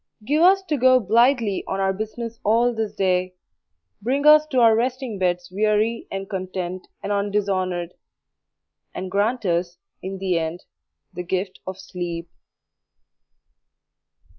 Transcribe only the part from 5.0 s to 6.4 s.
beds weary and